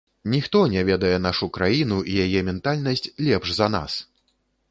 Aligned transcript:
Ніхто 0.33 0.61
не 0.75 0.81
ведае 0.87 1.11
нашу 1.25 1.49
краіну 1.57 1.99
і 2.13 2.17
яе 2.25 2.41
ментальнасць 2.49 3.05
лепш 3.27 3.47
за 3.59 3.67
нас! 3.77 4.01